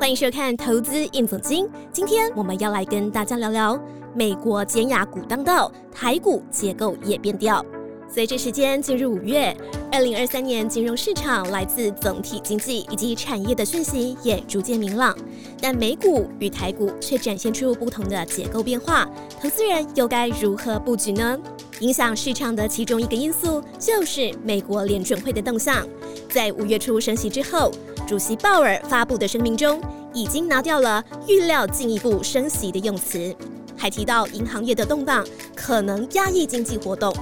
[0.00, 3.78] 欢迎收看《投资应总经》，今天我们要来跟大家聊聊
[4.14, 7.62] 美国尖牙股当道，台股结构也变调。
[8.08, 9.54] 随着时间进入五月，
[9.92, 15.14] 二零二三年金融市场来自总体经济以及产业的讯息也逐渐明朗，
[15.60, 19.06] 但美股与台股却展现出不同的结构变化，
[19.38, 21.38] 投资人又该如何布局呢？
[21.80, 25.86] 影响市场的其中一个因素就是美国联准会的动向，
[26.30, 27.70] 在五月初升息之后。
[28.08, 29.80] 主席鲍尔发布的声明中，
[30.12, 33.34] 已经拿掉了预料进一步升息的用词，
[33.76, 37.14] 还提到银行业的动荡可能压抑经济活动，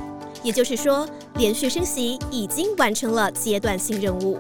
[0.43, 1.07] 也就是说，
[1.37, 4.39] 连续升息已经完成了阶段性任务。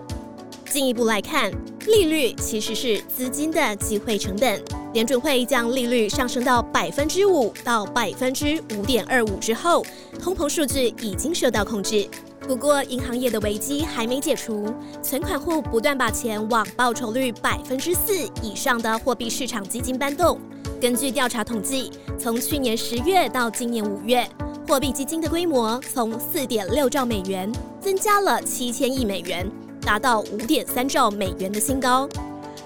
[0.71, 1.51] 进一步来看，
[1.87, 9.85] 利率其实是资金的机会成本，联准会将利率上升到百分之五到百分之五点二五之后，
[10.21, 12.07] 通膨数据已经受到控制。
[12.49, 20.41] 不过，银行业的危机还没解除，存款户不断把钱往报酬率百分之四以上的货币市场基金搬动。
[20.81, 24.27] 根据调查统计，从去年十月到今年五月，
[24.67, 29.47] 货币基金的规模从四点六兆美元增加了七千亿美元，
[29.83, 32.09] 达到五点三兆美元的新高。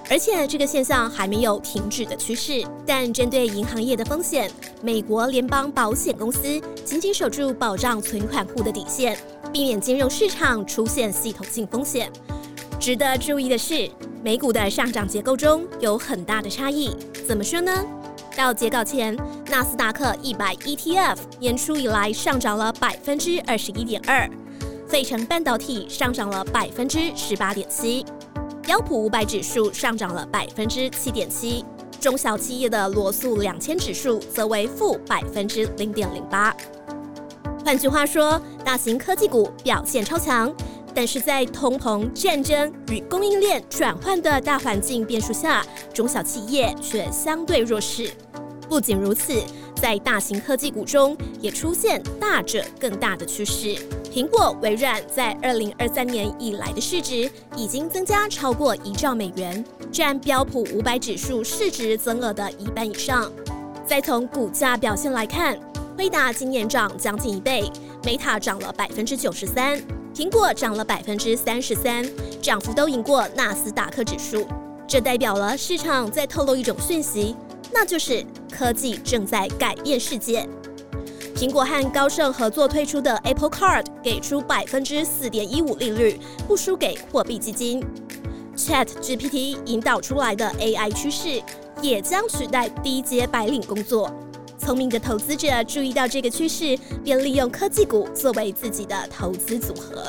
[0.08, 2.64] 而且这个现象还没有停止的趋势。
[2.86, 4.48] 但针对银行业的风险，
[4.80, 9.18] 美国联邦保险公司紧紧守住保障存款户的底线。
[9.52, 12.10] 避免金融市场出现系统性风险。
[12.80, 13.88] 值得注意的是，
[14.24, 16.96] 美股的上涨结构中有很大的差异。
[17.28, 17.84] 怎么说呢？
[18.34, 19.14] 到截稿前，
[19.50, 24.28] 纳斯达克一百 ETF 年初以来上涨了百分之二十一点二，
[24.88, 28.06] 费城半导体上涨了百分之十八点七，
[28.62, 31.62] 标普五百指数上涨了百分之七点七，
[32.00, 36.56] 中小企业的罗素两千指数则为负百分之零点零八。
[37.64, 40.52] 换句话说，大型科技股表现超强，
[40.92, 48.10] 但是在通膨、战争与供应链转换的大环境变数下，中小企业却相对弱势。
[48.68, 49.40] 不仅如此，
[49.76, 53.76] 在大型科技股中也出现大者更大的趋势。
[54.12, 63.30] 苹果、微软在二零二三年以来的市值已经增加超过一兆美元，占标普五百指数市值增额的一半以上。
[63.86, 65.56] 再从股价表现来看。
[66.02, 67.62] 辉达今年涨将近一倍
[68.02, 69.80] ，Meta 涨了百分之九十三，
[70.12, 72.04] 苹果涨了百分之三十三，
[72.42, 74.44] 涨幅都赢过纳斯达克指数。
[74.84, 77.36] 这代表了市场在透露一种讯息，
[77.72, 80.44] 那就是科技正在改变世界。
[81.36, 86.18] 苹果和高盛合作推出的 Apple Card 给出百分之四点一五利率，
[86.48, 87.80] 不输给货币基金。
[88.56, 91.40] Chat GPT 引导出来的 AI 趋势，
[91.80, 94.12] 也将取代低阶白领工作。
[94.64, 100.04] 聪明的投资者注意到这个趋势，便利用科技股作为自己的投资组合。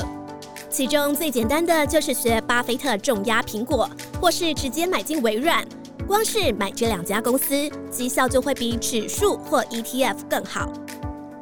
[0.70, 3.90] 其中最简单的就是学巴菲特重压苹果，
[4.22, 5.66] 或是直接买进微软。
[6.06, 10.72] 光是买这两家公司，绩效就会比指数或 ETF 更好。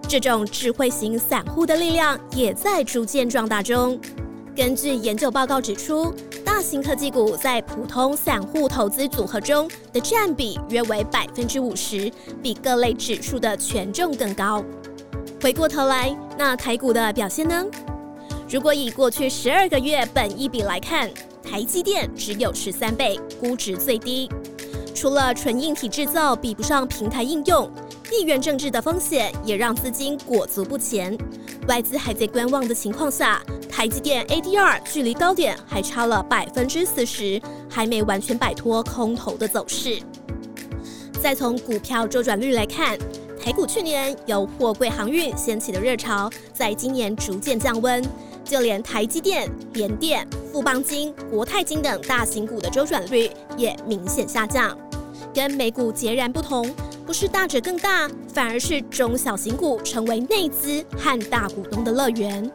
[0.07, 3.99] 这种智慧型散户的力量也在逐渐壮大中。
[4.55, 6.13] 根据研究报告指出，
[6.53, 12.11] 大型科技股在普通散户投资组合中的占比约为百分之五十，
[12.43, 14.61] 比各类指数的权重更高。
[15.41, 17.65] 回过头来，那台股的表现呢？
[18.49, 21.09] 如果以过去十二个月本一比来看，
[21.41, 24.29] 台积电只有十三倍，估值最低。
[24.93, 27.71] 除了纯硬体制造比不上平台应用，
[28.09, 31.17] 地缘政治的风险也让资金裹足不前。
[31.67, 39.99] 外资还在观望的情况下，台积电 ADR 距离高点还差了百分之四十，还没完全摆脱空头的走势。
[41.21, 42.97] 再从股票周转率来看，
[43.39, 48.03] 台股去年由货柜航运掀起的热潮，在今年逐渐降温，
[48.43, 54.75] 就连台积电、联电、富邦金、国泰金等大型股的周转率也明显下降。
[55.33, 56.69] 跟美股截然不同，
[57.11, 62.49] 不是大者更大，反而是中小型股成为内资和大股东的乐园。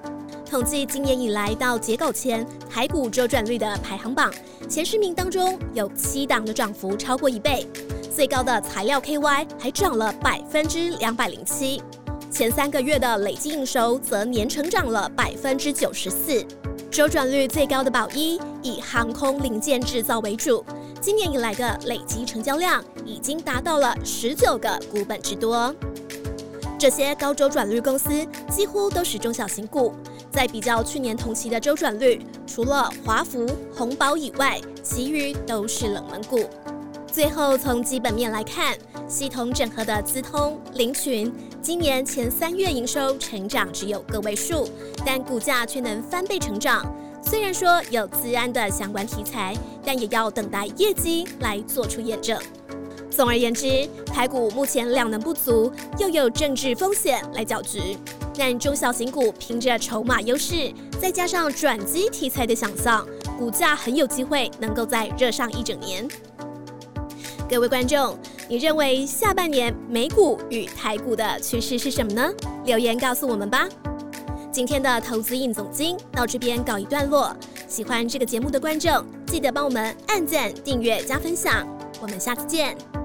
[0.50, 4.32] 统计今年以来到截稿前台股周转率的排行榜，
[4.66, 7.68] 前十名当中有七档的涨幅超过一倍，
[8.10, 11.82] 最高的材料 KY 还涨了百分之两百零七，
[12.30, 16.42] 前三个月的累计营收则年成长了百分之九十四。
[16.90, 20.64] 周转率最高的宝一以航空零件制造为主，
[21.00, 25.72] 今年以来的累计成交量已经达到了十九个股本之多。
[26.76, 28.10] 这些高周转率公司
[28.50, 29.94] 几乎都是中小型股。
[30.32, 36.40] 在比较去年同期的周转率，除了华福、红宝以外，其余都是冷门股。
[37.10, 38.76] 最后从基本面来看，
[39.08, 44.68] 系统整合的资通、林群，今年前三月营收成长只有个位数，
[45.06, 46.84] 但股价却能翻倍成长。
[47.28, 49.52] 虽然说有资安的相关题材，
[49.84, 52.40] 但也要等待业绩来做出验证。
[53.10, 57.98] 总而言之，台股目前量能不足，又有政治风险来搅局，
[58.38, 63.04] 但中小型股凭着筹码优势，再加上转机题材的想象，
[63.36, 66.06] 股价很有机会能够再热上一整年。
[67.50, 68.16] 各位观众，
[68.48, 72.32] 你认为下半年美股与台股的趋势是什么呢？
[72.64, 73.68] 留言告诉我们吧。
[74.56, 77.36] 今天的投资印总经到这边告一段落。
[77.68, 81.68] 喜欢这个节目的观众，记得帮我们按赞、订阅、加分享。
[82.00, 82.95] 我们下次见。